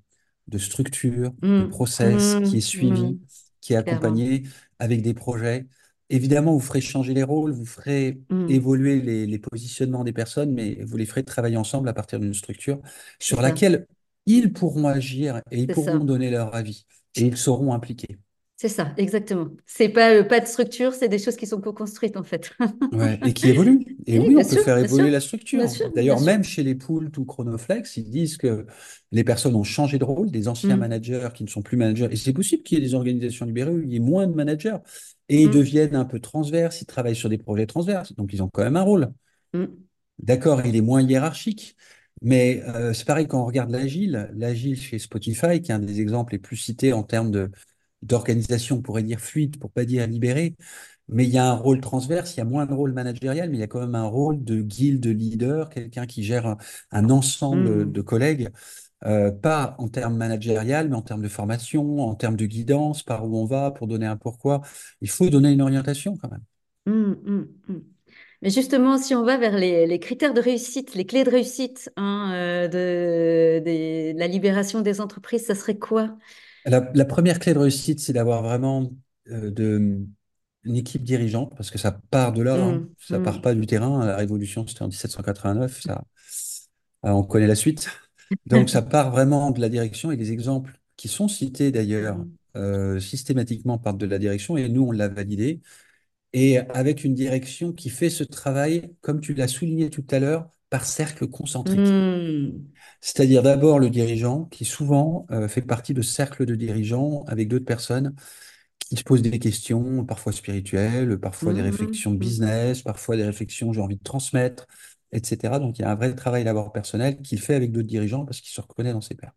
[0.48, 1.70] de structure, de hmm.
[1.70, 3.18] process qui est suivi,
[3.60, 4.44] qui est accompagné
[4.78, 5.66] avec des projets.
[6.08, 10.96] Évidemment, vous ferez changer les rôles, vous ferez évoluer les, positionnements des personnes, mais vous
[10.96, 12.80] les ferez travailler ensemble à partir d'une structure
[13.18, 13.88] sur laquelle
[14.26, 18.18] ils pourront agir et ils pourront donner leur avis et ils seront impliqués.
[18.58, 19.48] C'est ça, exactement.
[19.66, 22.52] C'est pas euh, pas de structure, c'est des choses qui sont co-construites en fait.
[22.92, 23.98] ouais, et qui évoluent.
[24.06, 25.62] Et oui, on peut faire évoluer la structure.
[25.94, 28.64] D'ailleurs, même chez les pools ou Chronoflex, ils disent que
[29.12, 30.80] les personnes ont changé de rôle, des anciens mmh.
[30.80, 32.08] managers qui ne sont plus managers.
[32.10, 34.34] Et c'est possible qu'il y ait des organisations libérées où il y ait moins de
[34.34, 34.78] managers
[35.28, 35.52] et ils mmh.
[35.52, 36.80] deviennent un peu transverses.
[36.80, 39.12] Ils travaillent sur des projets transverses, donc ils ont quand même un rôle.
[39.52, 39.64] Mmh.
[40.18, 41.76] D'accord, il est moins hiérarchique.
[42.22, 46.00] Mais euh, c'est pareil quand on regarde l'agile, l'agile chez Spotify, qui est un des
[46.00, 47.50] exemples les plus cités en termes de
[48.02, 50.56] d'organisation, on pourrait dire fluide, pour pas dire libéré,
[51.08, 53.58] mais il y a un rôle transverse, il y a moins de rôle managérial, mais
[53.58, 56.56] il y a quand même un rôle de guild, de leader, quelqu'un qui gère
[56.90, 57.92] un, ensemble hmm.
[57.92, 58.50] de collègues,
[59.04, 63.24] euh, pas en termes managérial, mais en termes de formation, en termes de guidance, par
[63.26, 64.62] où on va, pour donner un pourquoi.
[65.00, 66.42] Il faut donner une orientation quand même.
[66.86, 67.80] Hmm, hmm,
[68.42, 72.32] mais justement, si on va vers les, critères de réussite, les clés de réussite hein,
[72.34, 76.16] euh, de, la libération des entreprises, ça serait quoi?
[76.66, 78.90] La, première clé de réussite, c'est d'avoir vraiment
[79.30, 80.00] euh, de,
[80.64, 82.72] une équipe dirigeante, parce que ça part de là, hein.
[82.72, 83.42] mmh, ça ne part mmh.
[83.42, 84.04] pas du terrain.
[84.04, 86.04] La Révolution, c'était en 1789, ça,
[87.04, 87.88] euh, on connaît la suite.
[88.46, 92.30] Donc, ça part vraiment de la direction et des exemples qui sont cités d'ailleurs mmh.
[92.56, 95.60] euh, systématiquement partent de la direction et nous, on l'a validé.
[96.32, 100.50] Et avec une direction qui fait ce travail, comme tu l'as souligné tout à l'heure,
[100.70, 101.80] par cercle concentrique.
[103.00, 107.64] C'est-à-dire d'abord le dirigeant qui souvent euh, fait partie de cercles de dirigeants avec d'autres
[107.64, 108.14] personnes
[108.78, 113.24] qui se posent des questions, parfois spirituelles, parfois des mmh, réflexions de business, parfois des
[113.24, 114.66] réflexions j'ai envie de transmettre,
[115.12, 115.58] etc.
[115.58, 118.40] Donc il y a un vrai travail d'abord personnel qu'il fait avec d'autres dirigeants parce
[118.40, 119.32] qu'il se reconnaît dans ses pairs.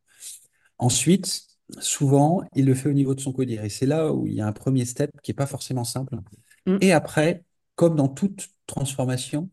[0.77, 1.43] Ensuite,
[1.79, 3.63] souvent, il le fait au niveau de son codir.
[3.63, 6.15] Et c'est là où il y a un premier step qui n'est pas forcément simple.
[6.65, 6.77] Mmh.
[6.81, 7.43] Et après,
[7.75, 9.49] comme dans toute transformation,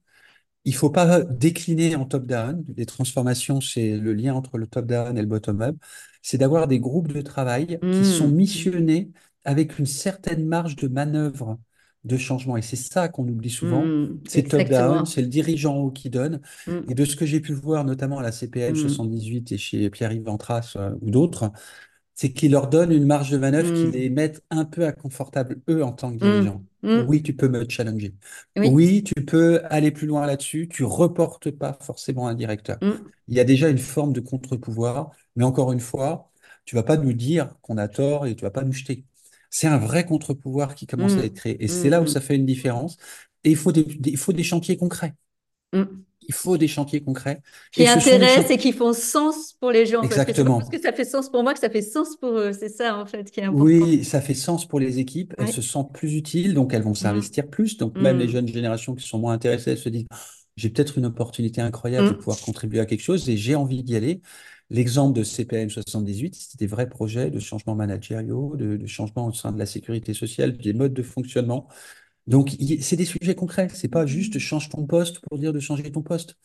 [0.67, 2.65] il ne faut pas décliner en top-down.
[2.77, 5.77] Les transformations, c'est le lien entre le top-down et le bottom-up.
[6.23, 8.35] C'est d'avoir des groupes de travail qui sont mmh.
[8.35, 9.11] missionnés
[9.45, 11.57] avec une certaine marge de manœuvre
[12.03, 12.57] de changement.
[12.57, 13.85] Et c'est ça qu'on oublie souvent.
[13.85, 16.41] Mmh, c'est top-down, c'est le dirigeant qui donne.
[16.67, 16.73] Mmh.
[16.89, 20.25] Et de ce que j'ai pu voir, notamment à la CPL 78 et chez Pierre-Yves
[20.25, 21.53] Ventras euh, ou d'autres,
[22.17, 25.85] c'est qu'ils leur donnent une marge de manœuvre qui les mettent un peu inconfortables, eux,
[25.85, 26.65] en tant que dirigeants.
[26.95, 28.15] Oui, tu peux me challenger.
[28.57, 29.05] Oui.
[29.05, 30.69] tu peux aller plus loin là-dessus.
[30.69, 32.81] Tu reportes pas forcément un directeur.
[33.29, 36.31] Il y a déjà une forme de contre-pouvoir, mais encore une fois,
[36.65, 39.05] tu vas pas nous dire qu'on a tort et tu vas pas nous jeter.
[39.51, 41.63] C'est un vrai contre-pouvoir qui commence à être créé.
[41.65, 42.97] Et c'est là où ça fait une différence.
[43.45, 45.15] Et il faut il faut des chantiers concrets.
[46.29, 47.41] Il faut des chantiers concrets.
[47.73, 50.03] Qui intéressent et qui font sens pour les gens.
[50.03, 50.59] Exactement.
[50.59, 52.53] Parce que, ça fait sens pour moi, que ça fait sens pour eux.
[52.53, 53.65] C'est ça, en fait, qui est important.
[53.65, 55.35] Oui, ça fait sens pour les équipes.
[55.39, 56.97] Elles se sentent plus utiles, donc elles vont mm.
[56.97, 57.77] s'investir plus.
[57.77, 58.31] Donc, même les mm.
[58.31, 60.07] jeunes générations qui sont moins intéressées, elles se disent
[60.57, 62.19] j'ai peut-être une opportunité incroyable de mm.
[62.19, 64.21] pouvoir contribuer à quelque chose et j'ai envie d'y aller.
[64.69, 69.33] L'exemple de CPM 78, c'était des vrais projets de changement managériaux, de, de changement au
[69.33, 71.69] sein de la sécurité sociale, des modes de fonctionnement.
[72.27, 73.69] Donc, c'est des sujets concrets.
[73.73, 76.37] C'est pas juste change ton poste pour dire de changer ton poste.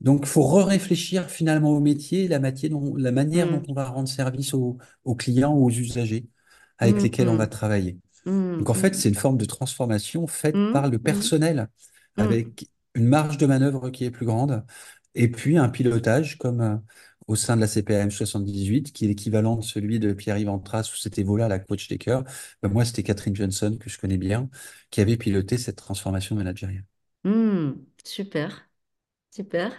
[0.00, 3.64] Donc, il faut réfléchir finalement au métier, la, la manière dont mm.
[3.68, 4.78] on va rendre service aux,
[5.16, 6.26] clients ou aux usagers
[6.78, 7.98] avec mm, lesquels on va travailler.
[8.26, 11.68] Donc, en fait, c'est une forme de transformation faite par le personnel
[12.16, 14.64] avec une marge de manœuvre qui est plus grande
[15.14, 16.76] et puis un pilotage comme euh,
[17.26, 20.96] au sein de la CPAM 78, qui est l'équivalent de celui de Pierre-Yves Antras, où
[20.96, 22.20] c'était voilà la coach Taker.
[22.62, 24.48] Ben moi, c'était Catherine Johnson, que je connais bien,
[24.90, 26.84] qui avait piloté cette transformation managériale.
[27.24, 27.72] Hmm,
[28.04, 28.68] super,
[29.30, 29.72] super.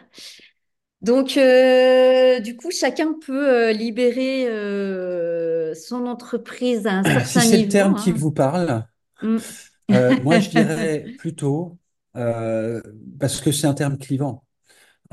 [1.01, 7.25] Donc, euh, du coup, chacun peut euh, libérer euh, son entreprise à un certain niveau.
[7.25, 8.15] Si c'est le terme qui hein.
[8.17, 8.85] vous parle,
[9.21, 9.37] hmm.
[10.23, 11.77] moi, je dirais plutôt,
[12.13, 14.44] parce que c'est un terme clivant.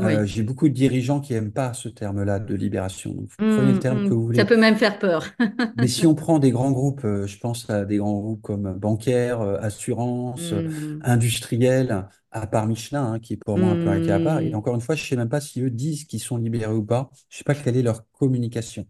[0.02, 3.26] Euh, j'ai beaucoup de dirigeants qui n'aiment pas ce terme-là de libération.
[3.38, 4.38] prenez le terme mmh, que vous voulez.
[4.38, 5.26] Ça peut même faire peur.
[5.76, 8.74] Mais si on prend des grands groupes, euh, je pense à des grands groupes comme
[8.74, 11.00] bancaires, euh, assurance, mmh.
[11.02, 14.40] industriels, à part Michelin, hein, qui est pour moi un peu un cas à part.
[14.40, 14.54] Et mmh.
[14.54, 16.84] encore une fois, je ne sais même pas si eux disent qu'ils sont libérés ou
[16.84, 17.10] pas.
[17.28, 18.86] Je ne sais pas quelle est leur communication.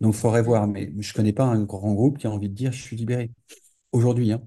[0.00, 0.66] Donc, il faudrait voir.
[0.66, 2.96] Mais je ne connais pas un grand groupe qui a envie de dire je suis
[2.96, 3.30] libéré.
[3.92, 4.40] Aujourd'hui, hein,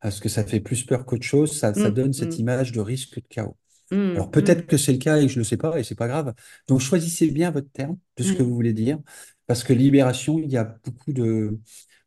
[0.00, 1.56] parce que ça fait plus peur qu'autre chose.
[1.56, 3.56] Ça, ça donne cette image de risque de chaos.
[3.90, 4.66] Mmh, Alors peut-être mmh.
[4.66, 6.34] que c'est le cas et je ne le sais pas et c'est pas grave.
[6.68, 8.98] Donc choisissez bien votre terme de ce que vous voulez dire
[9.46, 11.58] parce que libération, il y a beaucoup de,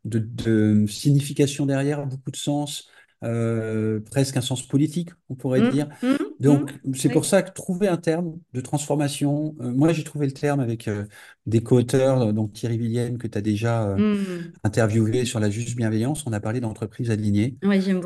[0.05, 2.87] de, signification derrière, beaucoup de sens,
[3.23, 5.89] euh, presque un sens politique, on pourrait mmh, dire.
[6.43, 10.33] Donc c'est pour ça que trouver un terme de transformation, euh, moi j'ai trouvé le
[10.33, 11.05] terme avec euh,
[11.45, 13.95] des co-auteurs, donc Thierry Villienne que tu as déjà
[14.63, 17.57] interviewé sur la juste bienveillance, on a parlé d'entreprise alignée.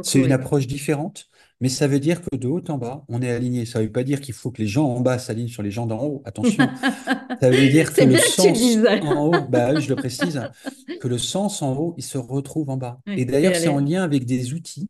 [0.04, 3.32] c'est une approche différente mais ça veut dire que de haut en bas, on est
[3.32, 3.66] aligné.
[3.66, 5.72] Ça ne veut pas dire qu'il faut que les gens en bas s'alignent sur les
[5.72, 6.22] gens d'en haut.
[6.26, 6.68] Attention.
[7.42, 10.42] ça veut dire que le sens en haut, bah, je le précise,
[11.02, 13.00] que le sens en haut, il se retrouve en bas.
[13.08, 14.88] et d'ailleurs, c'est en lien avec des outils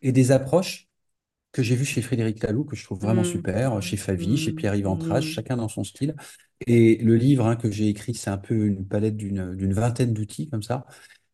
[0.00, 0.88] et des approches
[1.52, 3.32] que j'ai vues chez Frédéric Laloux, que je trouve vraiment mmh.
[3.32, 4.56] super, chez Favi, chez mmh.
[4.56, 5.32] Pierre-Yves Antrache, mmh.
[5.32, 6.14] chacun dans son style.
[6.66, 10.48] Et le livre hein, que j'ai écrit, c'est un peu une palette d'une vingtaine d'outils
[10.48, 10.86] comme ça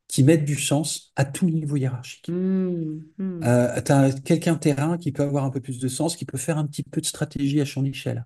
[0.09, 2.29] qui mettent du sens à tout niveau hiérarchique.
[2.29, 3.01] Mmh.
[3.45, 6.39] Euh, tu as quelqu'un terrain qui peut avoir un peu plus de sens, qui peut
[6.39, 8.25] faire un petit peu de stratégie à son échelle,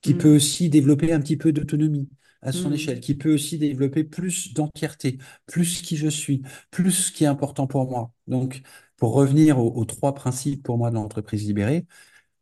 [0.00, 2.08] qui peut aussi développer un petit peu d'autonomie
[2.40, 7.12] à son échelle, qui peut aussi développer plus d'entièreté, plus qui je suis, plus ce
[7.12, 8.12] qui est important pour moi.
[8.26, 8.62] Donc,
[9.02, 11.86] pour revenir aux, trois principes pour moi de l'entreprise libérée,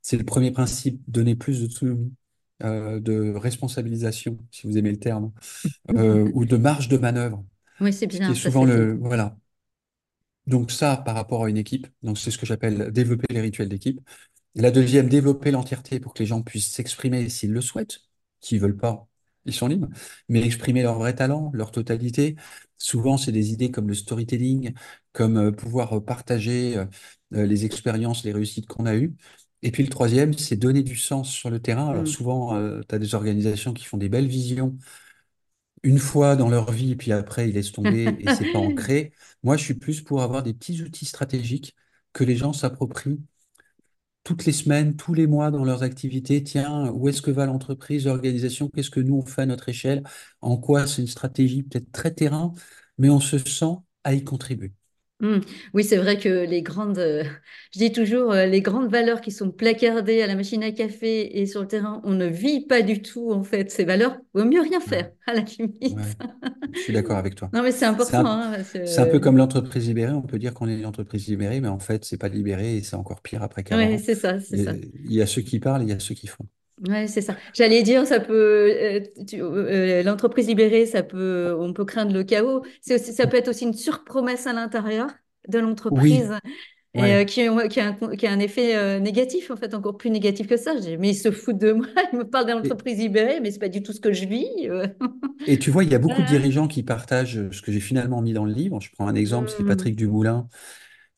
[0.03, 2.12] c'est le premier principe, donner plus d'autonomie.
[2.62, 5.33] Euh, de responsabilisation, si vous aimez le terme,
[5.96, 7.42] euh, ou de marge de manœuvre.
[7.81, 8.27] Oui, c'est bien.
[8.27, 8.99] Qui est souvent le.
[9.01, 9.38] Voilà.
[10.46, 13.70] Donc, ça, par rapport à une équipe, donc c'est ce que j'appelle développer les rituels
[13.70, 13.99] d'équipe.
[14.55, 18.01] La deuxième, développer l'entièreté pour que les gens puissent s'exprimer s'ils le souhaitent.
[18.40, 19.09] S'ils ne veulent pas,
[19.50, 19.88] ils sont libres.
[20.28, 22.36] Mais exprimer leur vrai talent, leur totalité.
[22.78, 24.72] Souvent, c'est des idées comme le storytelling,
[25.12, 26.86] comme euh, pouvoir partager euh,
[27.34, 29.14] euh, les expériences, les réussites qu'on a eues.
[29.62, 31.88] Et puis le troisième, c'est donner du sens sur le terrain.
[31.88, 32.06] Alors mmh.
[32.06, 34.78] souvent, tu as des organisations qui font des belles visions
[35.82, 39.12] une fois dans leur vie, puis après, ils laissent tomber et c'est pas ancré.
[39.42, 41.74] Moi, je suis plus pour avoir des petits outils stratégiques
[42.12, 43.20] que les gens s'approprient
[44.30, 46.42] toutes les semaines, tous les mois dans leurs activités.
[46.44, 48.68] Tiens, où est-ce que va l'entreprise, l'organisation?
[48.70, 50.04] Qu'est-ce que nous, on fait à notre échelle?
[50.40, 52.52] En quoi c'est une stratégie peut-être très terrain,
[52.98, 53.66] mais on se sent
[54.04, 54.72] à y contribuer.
[55.20, 55.40] Mmh.
[55.74, 57.24] Oui, c'est vrai que les grandes, euh,
[57.74, 61.40] je dis toujours, euh, les grandes valeurs qui sont placardées à la machine à café
[61.40, 64.16] et sur le terrain, on ne vit pas du tout en fait ces valeurs.
[64.35, 65.98] Vaut mieux rien faire à la limite.
[66.72, 67.50] Je suis d'accord avec toi.
[67.52, 68.26] Non, mais c'est important.
[68.26, 70.12] Hein, c'est un, peu comme l'entreprise libérée.
[70.12, 72.83] On peut dire qu'on est une entreprise libérée, mais en fait, c'est pas libéré et
[72.83, 74.72] c'est encore pire après Oui, c'est ça, c'est ça.
[75.04, 76.46] Il y a ceux qui parlent, et il y a ceux qui font.
[76.88, 77.36] Oui, c'est ça.
[77.52, 79.02] J'allais dire, ça peut,
[79.34, 82.62] euh, l'entreprise libérée, ça peut, on peut craindre le chaos.
[82.80, 85.10] C'est aussi, ça peut être aussi une surpromesse à l'intérieur
[85.48, 86.32] de l'entreprise.
[86.94, 90.46] et qui, qui, a un, qui, a un, effet négatif, en fait, encore plus négatif
[90.46, 90.74] que ça.
[90.74, 93.60] Je dis, mais ils se foutent de moi, ils me parlent d'entreprise libérée, mais c'est
[93.60, 94.48] pas du tout ce que je vis.
[95.46, 98.22] et tu vois, il y a beaucoup de dirigeants qui partagent ce que j'ai finalement
[98.22, 98.80] mis dans le livre.
[98.80, 100.48] Je prends un exemple, c'est Patrick Dumoulin,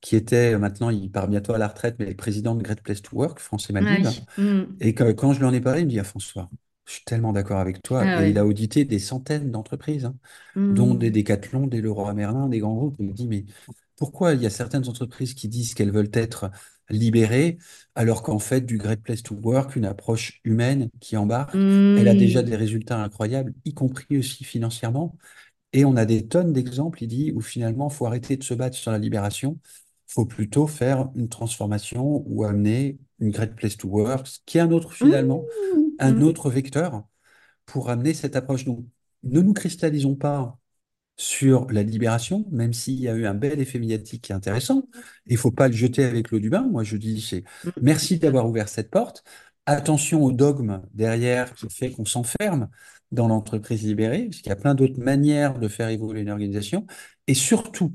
[0.03, 3.17] qui était, maintenant, il part bientôt à la retraite, mais président de Great Place to
[3.17, 4.25] Work, France et Maldives.
[4.37, 4.62] Mm.
[4.81, 6.51] Et quand je lui en ai parlé, il me dit, ah, François,
[6.87, 8.03] je suis tellement d'accord avec toi.
[8.05, 10.17] Ah et il a audité des centaines d'entreprises, hein,
[10.57, 11.12] dont des mm.
[11.12, 12.97] Decathlon, des Leroy Merlin, des grands groupes.
[12.99, 13.45] Il me dit, mais
[13.97, 16.51] pourquoi il y a certaines entreprises qui disent qu'elles veulent être
[16.91, 17.59] libérées,
[17.95, 22.15] alors qu'en fait, du Great Place to Work, une approche humaine qui embarque, elle a
[22.15, 22.47] déjà mm.
[22.47, 25.17] des résultats incroyables, y compris aussi financièrement.
[25.73, 28.53] Et on a des tonnes d'exemples, il dit, où finalement, il faut arrêter de se
[28.53, 29.59] battre sur la libération
[30.12, 34.70] faut plutôt faire une transformation ou amener une Great Place to Work, qui est un
[34.70, 35.81] autre finalement, mmh.
[35.98, 36.22] un mmh.
[36.22, 37.05] autre vecteur
[37.66, 38.64] pour amener cette approche.
[38.64, 38.85] Donc,
[39.22, 40.59] ne nous cristallisons pas
[41.16, 44.88] sur la libération, même s'il y a eu un bel effet médiatique qui est intéressant.
[45.27, 46.66] Il ne faut pas le jeter avec l'eau du bain.
[46.70, 47.70] Moi, je dis, c'est mmh.
[47.81, 49.25] merci d'avoir ouvert cette porte.
[49.64, 52.68] Attention au dogme derrière qui fait qu'on s'enferme
[53.12, 56.87] dans l'entreprise libérée, parce qu'il y a plein d'autres manières de faire évoluer une organisation.
[57.29, 57.94] Et surtout,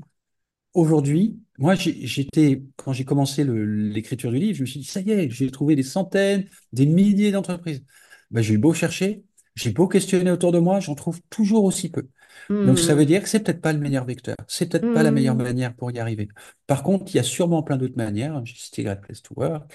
[0.74, 5.10] aujourd'hui, moi, j'étais, quand j'ai commencé l'écriture du livre, je me suis dit, ça y
[5.10, 7.84] est, j'ai trouvé des centaines, des milliers d'entreprises.
[8.30, 9.24] Ben, j'ai eu beau chercher,
[9.56, 12.08] j'ai beau questionner autour de moi, j'en trouve toujours aussi peu.
[12.48, 13.06] Donc, ça veut hmm.
[13.06, 15.42] dire que c'est peut-être pas le meilleur vecteur, c'est peut-être pas la meilleure hmm.
[15.42, 16.28] manière pour y arriver.
[16.66, 18.40] Par contre, il y a sûrement plein d'autres manières.
[18.44, 19.70] J'ai cité Great Place to Work,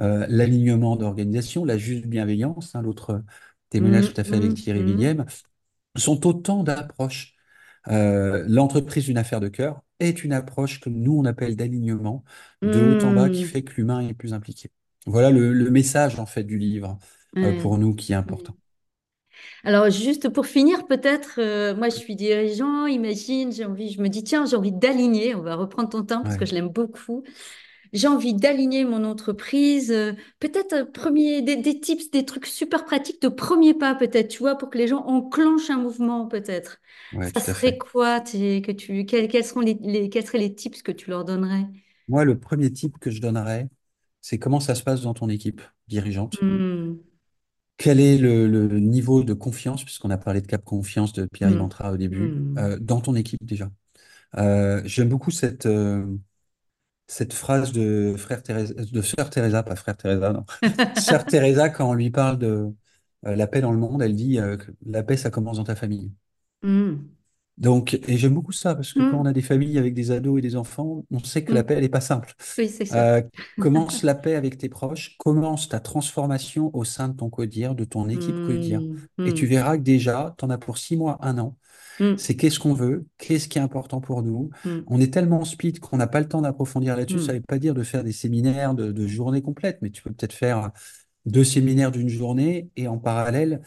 [0.00, 3.22] euh, l'alignement d'organisation, la juste bienveillance, hein, l'autre
[3.70, 4.12] témoignage hmm.
[4.12, 5.24] tout à fait avec Thierry William,
[5.94, 7.35] sont autant d'approches.
[7.88, 12.22] Euh, l'entreprise d'une affaire de cœur, est une approche que nous, on appelle d'alignement,
[12.62, 13.46] de haut en bas, qui hmm.
[13.46, 14.70] fait que l'humain est plus impliqué.
[15.06, 16.98] Voilà le, message, en fait, du livre
[17.36, 18.54] euh, pour nous qui est important.
[19.64, 24.08] Alors, juste pour finir, peut-être, euh, moi, je suis dirigeant, imagine, j'ai envie, je me
[24.08, 27.22] dis, tiens, j'ai envie d'aligner, on va reprendre ton temps parce que je l'aime beaucoup
[27.96, 29.90] j'ai envie d'aligner mon entreprise.
[29.90, 34.38] Euh, peut-être euh, premier des, tips, des trucs super pratiques de premier pas, peut-être, tu
[34.38, 36.78] vois, pour que les gens enclenchent un mouvement, peut-être.
[37.34, 41.24] ça serait quoi que tu, quels, seront les, quels seraient les tips que tu leur
[41.24, 41.66] donnerais?
[42.08, 43.68] Moi, le premier tip que je donnerais,
[44.20, 46.40] c'est comment ça se passe dans ton équipe dirigeante.
[46.42, 46.96] Mmh.
[47.78, 51.68] Quel est le, niveau de confiance, puisqu'on a parlé de cap confiance de Pierre mmh.
[51.92, 52.58] au début, mmh.
[52.58, 53.70] Euh, dans ton équipe déjà.
[54.84, 55.66] J'aime beaucoup cette,
[57.06, 60.44] cette phrase de frère Teresa, de sœur Teresa, pas frère Teresa, non.
[61.00, 62.72] Sœur Teresa, quand on lui parle de
[63.26, 65.64] euh, la paix dans le monde, elle dit euh, que la paix, ça commence dans
[65.64, 66.12] ta famille.
[66.62, 66.94] Mm.
[67.58, 69.20] Donc, et j'aime beaucoup ça, parce que quand mm.
[69.20, 71.66] on a des familles avec des ados et des enfants, on sait que la mm.
[71.66, 72.34] paix, elle n'est pas simple.
[72.58, 73.16] Oui, c'est ça.
[73.16, 73.22] Euh,
[73.58, 77.84] commence la paix avec tes proches, commence ta transformation au sein de ton codir, de
[77.84, 78.82] ton équipe codir,
[79.24, 81.56] et tu verras que déjà, tu en as pour six mois, un an,
[82.00, 82.16] Mm.
[82.16, 84.50] C'est qu'est-ce qu'on veut, qu'est-ce qui est important pour nous.
[84.64, 84.78] Mm.
[84.86, 87.20] On est tellement speed qu'on n'a pas le temps d'approfondir là-dessus.
[87.20, 87.40] Ça ne mm.
[87.40, 90.32] veut pas dire de faire des séminaires de, de journée complète, mais tu peux peut-être
[90.32, 90.70] faire
[91.24, 93.60] deux séminaires d'une journée et en parallèle,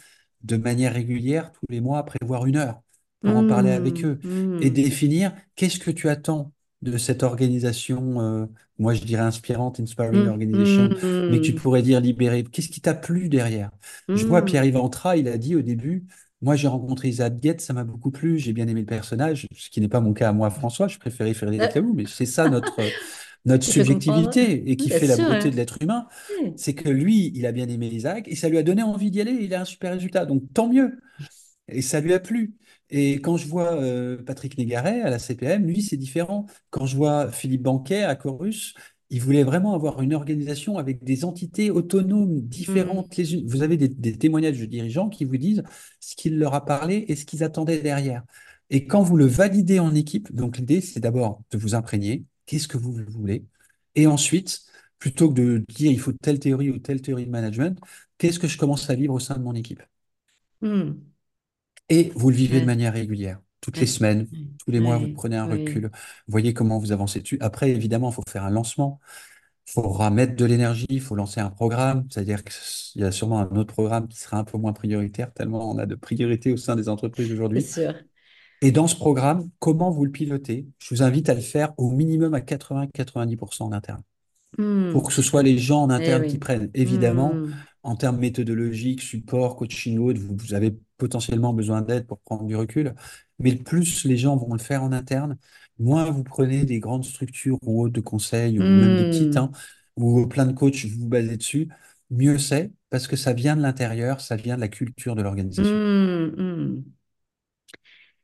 [0.44, 2.82] de manière régulière, tous les mois, prévoir une heure
[3.22, 4.18] pour en parler avec eux
[4.62, 8.46] et définir qu'est-ce que tu attends de cette organisation, euh,
[8.78, 10.90] moi je dirais inspirante, inspiring organization,
[11.30, 12.44] mais tu pourrais dire libérée.
[12.44, 13.72] Qu'est-ce qui t'a plu derrière?
[14.08, 16.06] Je vois Pierre-Yves Antra, il a dit au début,
[16.42, 19.70] moi, j'ai rencontré Isaac Guette, ça m'a beaucoup plu, j'ai bien aimé le personnage, ce
[19.70, 22.26] qui n'est pas mon cas à moi, François, je préférais faire des vous, mais c'est
[22.26, 22.80] ça notre,
[23.46, 26.08] notre subjectivité et qui fait la beauté de l'être humain.
[26.56, 29.20] C'est que lui, il a bien aimé Isaac et ça lui a donné envie d'y
[29.22, 30.98] aller, il a un super résultat, donc tant mieux.
[31.68, 32.56] Et ça lui a plu.
[32.90, 36.48] Et quand je vois euh, Patrick Négaret à la CPM, lui, c'est différent.
[36.72, 38.74] Quand je vois Philippe Banquet à Chorus,
[39.10, 43.22] il voulait vraiment avoir une organisation avec des entités autonomes, différentes mm.
[43.22, 43.48] les unes.
[43.48, 45.64] Vous avez des, témoignages de dirigeants qui vous disent
[46.00, 48.24] ce qu'il leur a parlé et ce qu'ils attendaient derrière.
[48.70, 52.68] Et quand vous le validez en équipe, donc l'idée, c'est d'abord de vous imprégner, qu'est-ce
[52.68, 53.46] que vous voulez,
[53.96, 54.62] et ensuite,
[55.00, 57.80] plutôt que de dire il faut telle théorie ou telle théorie de management,
[58.18, 59.82] qu'est-ce que je commence à vivre au sein de mon équipe?
[60.62, 60.92] Mm.
[61.90, 64.28] Et vous le vivez de manière régulière toutes les semaines,
[64.64, 65.92] tous les mois, vous prenez un recul,
[66.28, 67.38] voyez comment vous avancez dessus.
[67.42, 69.00] Après, évidemment, il faut faire un lancement,
[69.68, 73.40] il faudra mettre de l'énergie, il faut lancer un programme, c'est-à-dire qu'il y a sûrement
[73.40, 76.58] un autre programme qui sera un peu moins prioritaire, tellement on a de priorités au
[76.58, 77.66] sein des entreprises aujourd'hui.
[78.62, 80.68] Et dans ce programme, comment vous le pilotez?
[80.80, 84.02] Je vous invite à le faire au minimum à 80-90% en interne.
[84.92, 86.72] Pour que ce soit les gens en eh interne qui prennent.
[86.74, 87.54] Évidemment, hmm.
[87.84, 92.96] en termes méthodologiques, support, coaching, autre, vous avez potentiellement besoin d'aide pour prendre du recul.
[93.40, 95.38] Mais plus les gens vont le faire en interne,
[95.80, 99.40] moins vous prenez des grandes structures ou autres de conseils, ou même des petites, hmm.
[99.40, 99.52] hein,
[99.96, 101.70] où plein de coachs vous basez dessus,
[102.10, 105.74] mieux c'est parce que ça vient de l'intérieur, ça vient de la culture de l'organisation.
[105.74, 106.84] Hmm, hmm.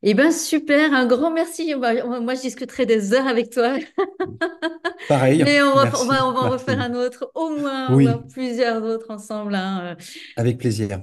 [0.07, 1.73] Eh bien, super, un grand merci.
[1.73, 1.95] Moi,
[2.35, 3.75] je discuterai des heures avec toi.
[5.07, 5.43] Pareil.
[5.43, 7.87] Mais on va, on va, on va en refaire un autre, au moins,
[8.31, 9.55] plusieurs autres ensemble.
[9.55, 9.97] Hein.
[10.35, 11.01] Avec plaisir.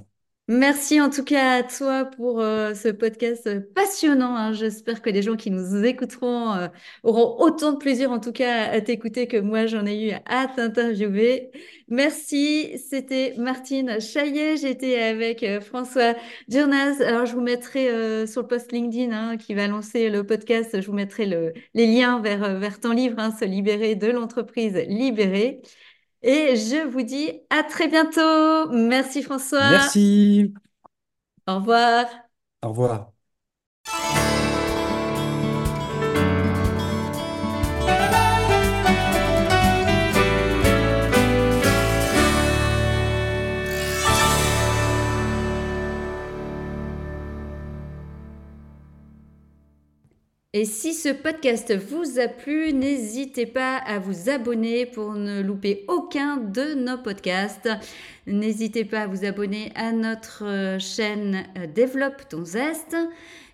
[0.49, 4.37] Merci en tout cas à toi pour euh, ce podcast passionnant.
[4.37, 4.53] Hein.
[4.53, 6.67] J'espère que les gens qui nous écouteront euh,
[7.05, 10.49] auront autant de plaisir en tout cas à t'écouter que moi j'en ai eu à
[10.49, 11.53] t'interviewer.
[11.89, 14.57] Merci, c'était Martine Chaillet.
[14.57, 16.17] J'étais avec euh, François
[16.49, 17.01] Durnaz.
[17.03, 20.87] Alors je vous mettrai sur le post LinkedIn hein, qui va lancer le podcast, je
[20.87, 21.25] vous mettrai
[21.75, 25.63] les liens vers, vers ton livre, hein, Se libérer de l'entreprise libérée.
[26.23, 28.71] Et je vous dis à très bientôt.
[28.71, 29.71] Merci François.
[29.71, 30.55] Merci.
[31.49, 32.07] Au revoir.
[32.63, 33.13] Au revoir.
[50.55, 55.87] Et si ce podcast vous a plu, n'hésitez pas à vous abonner pour ne louper
[55.89, 57.71] aucun de nos podcasts.
[58.27, 62.95] N'hésitez pas à vous abonner à notre euh, chaîne euh, Développe ton zeste.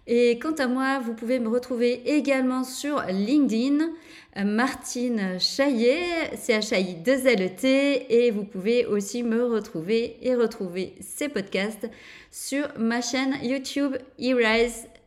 [0.09, 3.91] Et quant à moi, vous pouvez me retrouver également sur LinkedIn,
[4.37, 10.17] euh, Martine Chaillet, c h i 2 l t et vous pouvez aussi me retrouver
[10.21, 11.89] et retrouver ces podcasts
[12.33, 14.98] sur ma chaîne YouTube e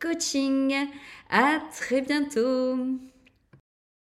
[0.00, 0.74] coaching.
[1.30, 2.76] À très bientôt